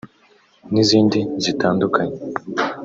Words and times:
n’izindi 0.71 1.19
zitandukanye 1.43 2.17